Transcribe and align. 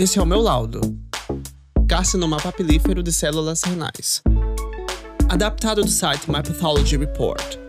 Esse 0.00 0.18
é 0.18 0.22
o 0.22 0.24
meu 0.24 0.40
laudo. 0.40 0.80
Carcinoma 1.86 2.38
papilífero 2.38 3.02
de 3.02 3.12
células 3.12 3.62
renais. 3.62 4.22
Adaptado 5.28 5.82
do 5.82 5.90
site 5.90 6.26
My 6.30 6.42
Pathology 6.42 6.96
Report. 6.96 7.59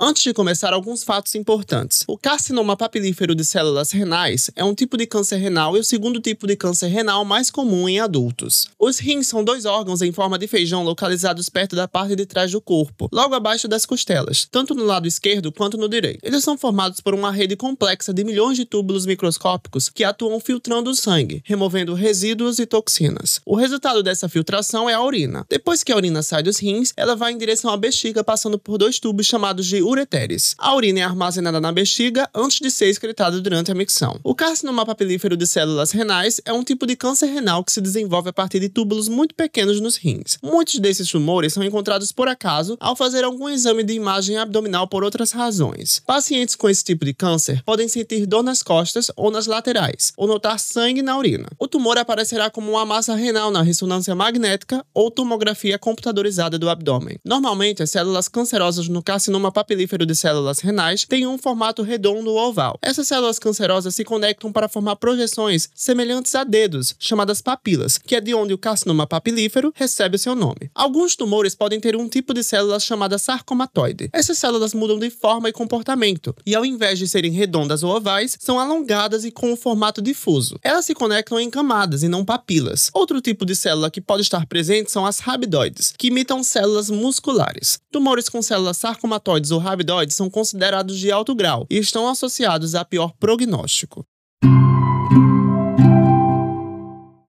Antes 0.00 0.22
de 0.22 0.32
começar, 0.32 0.72
alguns 0.72 1.02
fatos 1.02 1.34
importantes. 1.34 2.04
O 2.06 2.16
carcinoma 2.16 2.76
papilífero 2.76 3.34
de 3.34 3.44
células 3.44 3.90
renais 3.90 4.48
é 4.54 4.62
um 4.62 4.72
tipo 4.72 4.96
de 4.96 5.08
câncer 5.08 5.38
renal 5.38 5.76
e 5.76 5.80
o 5.80 5.84
segundo 5.84 6.20
tipo 6.20 6.46
de 6.46 6.54
câncer 6.54 6.86
renal 6.86 7.24
mais 7.24 7.50
comum 7.50 7.88
em 7.88 7.98
adultos. 7.98 8.68
Os 8.78 9.00
rins 9.00 9.26
são 9.26 9.42
dois 9.42 9.64
órgãos 9.64 10.00
em 10.00 10.12
forma 10.12 10.38
de 10.38 10.46
feijão 10.46 10.84
localizados 10.84 11.48
perto 11.48 11.74
da 11.74 11.88
parte 11.88 12.14
de 12.14 12.24
trás 12.26 12.52
do 12.52 12.60
corpo, 12.60 13.08
logo 13.10 13.34
abaixo 13.34 13.66
das 13.66 13.84
costelas, 13.84 14.46
tanto 14.48 14.72
no 14.72 14.84
lado 14.84 15.08
esquerdo 15.08 15.50
quanto 15.50 15.76
no 15.76 15.88
direito. 15.88 16.20
Eles 16.22 16.44
são 16.44 16.56
formados 16.56 17.00
por 17.00 17.12
uma 17.12 17.32
rede 17.32 17.56
complexa 17.56 18.14
de 18.14 18.22
milhões 18.22 18.56
de 18.56 18.64
túbulos 18.64 19.04
microscópicos 19.04 19.88
que 19.88 20.04
atuam 20.04 20.38
filtrando 20.38 20.90
o 20.90 20.94
sangue, 20.94 21.42
removendo 21.44 21.92
resíduos 21.92 22.60
e 22.60 22.66
toxinas. 22.66 23.40
O 23.44 23.56
resultado 23.56 24.00
dessa 24.00 24.28
filtração 24.28 24.88
é 24.88 24.94
a 24.94 25.02
urina. 25.02 25.44
Depois 25.48 25.82
que 25.82 25.90
a 25.90 25.96
urina 25.96 26.22
sai 26.22 26.44
dos 26.44 26.58
rins, 26.58 26.92
ela 26.96 27.16
vai 27.16 27.32
em 27.32 27.38
direção 27.38 27.72
à 27.72 27.76
bexiga 27.76 28.22
passando 28.22 28.60
por 28.60 28.78
dois 28.78 29.00
tubos 29.00 29.26
chamados 29.26 29.66
de 29.66 29.87
ureteres. 29.88 30.54
A 30.58 30.74
urina 30.74 31.00
é 31.00 31.02
armazenada 31.02 31.58
na 31.58 31.72
bexiga 31.72 32.28
antes 32.34 32.60
de 32.60 32.70
ser 32.70 32.88
excretada 32.88 33.40
durante 33.40 33.72
a 33.72 33.74
micção. 33.74 34.20
O 34.22 34.34
carcinoma 34.34 34.84
papilífero 34.84 35.36
de 35.36 35.46
células 35.46 35.90
renais 35.90 36.40
é 36.44 36.52
um 36.52 36.62
tipo 36.62 36.86
de 36.86 36.94
câncer 36.94 37.26
renal 37.26 37.64
que 37.64 37.72
se 37.72 37.80
desenvolve 37.80 38.28
a 38.28 38.32
partir 38.32 38.60
de 38.60 38.68
túbulos 38.68 39.08
muito 39.08 39.34
pequenos 39.34 39.80
nos 39.80 39.96
rins. 39.96 40.38
Muitos 40.42 40.78
desses 40.78 41.08
tumores 41.08 41.54
são 41.54 41.64
encontrados 41.64 42.12
por 42.12 42.28
acaso 42.28 42.76
ao 42.78 42.94
fazer 42.94 43.24
algum 43.24 43.48
exame 43.48 43.82
de 43.82 43.94
imagem 43.94 44.36
abdominal 44.36 44.86
por 44.86 45.02
outras 45.02 45.32
razões. 45.32 46.02
Pacientes 46.06 46.54
com 46.54 46.68
esse 46.68 46.84
tipo 46.84 47.06
de 47.06 47.14
câncer 47.14 47.62
podem 47.64 47.88
sentir 47.88 48.26
dor 48.26 48.42
nas 48.42 48.62
costas 48.62 49.10
ou 49.16 49.30
nas 49.30 49.46
laterais, 49.46 50.12
ou 50.16 50.28
notar 50.28 50.58
sangue 50.58 51.00
na 51.00 51.16
urina. 51.16 51.48
O 51.58 51.66
tumor 51.66 51.96
aparecerá 51.96 52.50
como 52.50 52.72
uma 52.72 52.84
massa 52.84 53.14
renal 53.14 53.50
na 53.50 53.62
ressonância 53.62 54.14
magnética 54.14 54.84
ou 54.92 55.10
tomografia 55.10 55.78
computadorizada 55.78 56.58
do 56.58 56.68
abdômen. 56.68 57.18
Normalmente, 57.24 57.82
as 57.82 57.90
células 57.90 58.28
cancerosas 58.28 58.88
no 58.88 59.02
carcinoma 59.02 59.50
papilífero 59.50 59.77
prolífero 59.78 60.04
de 60.04 60.14
células 60.14 60.58
renais 60.58 61.04
tem 61.04 61.24
um 61.24 61.38
formato 61.38 61.82
redondo 61.82 62.30
ou 62.30 62.48
oval. 62.48 62.76
Essas 62.82 63.06
células 63.06 63.38
cancerosas 63.38 63.94
se 63.94 64.04
conectam 64.04 64.52
para 64.52 64.68
formar 64.68 64.96
projeções 64.96 65.68
semelhantes 65.72 66.34
a 66.34 66.42
dedos, 66.42 66.96
chamadas 66.98 67.40
papilas, 67.40 67.96
que 67.96 68.16
é 68.16 68.20
de 68.20 68.34
onde 68.34 68.52
o 68.52 68.58
carcinoma 68.58 69.06
papilífero 69.06 69.72
recebe 69.76 70.18
seu 70.18 70.34
nome. 70.34 70.68
Alguns 70.74 71.14
tumores 71.14 71.54
podem 71.54 71.78
ter 71.78 71.94
um 71.94 72.08
tipo 72.08 72.34
de 72.34 72.42
célula 72.42 72.80
chamada 72.80 73.18
sarcomatoide. 73.18 74.10
Essas 74.12 74.38
células 74.38 74.74
mudam 74.74 74.98
de 74.98 75.10
forma 75.10 75.48
e 75.48 75.52
comportamento, 75.52 76.34
e 76.44 76.56
ao 76.56 76.66
invés 76.66 76.98
de 76.98 77.06
serem 77.06 77.30
redondas 77.30 77.84
ou 77.84 77.94
ovais, 77.94 78.36
são 78.40 78.58
alongadas 78.58 79.24
e 79.24 79.30
com 79.30 79.52
um 79.52 79.56
formato 79.56 80.02
difuso. 80.02 80.58
Elas 80.60 80.86
se 80.86 80.94
conectam 80.94 81.38
em 81.38 81.48
camadas 81.48 82.02
e 82.02 82.08
não 82.08 82.24
papilas. 82.24 82.90
Outro 82.92 83.20
tipo 83.20 83.46
de 83.46 83.54
célula 83.54 83.92
que 83.92 84.00
pode 84.00 84.22
estar 84.22 84.44
presente 84.46 84.90
são 84.90 85.06
as 85.06 85.20
rabidoides, 85.20 85.94
que 85.96 86.08
imitam 86.08 86.42
células 86.42 86.90
musculares. 86.90 87.78
Tumores 87.92 88.28
com 88.28 88.42
células 88.42 88.76
sarcomatoides 88.78 89.50
ou 89.50 89.58
rabidoides 89.68 90.16
são 90.16 90.28
considerados 90.30 90.98
de 90.98 91.12
alto 91.12 91.34
grau 91.34 91.66
e 91.70 91.78
estão 91.78 92.08
associados 92.08 92.74
a 92.74 92.84
pior 92.84 93.12
prognóstico. 93.18 94.04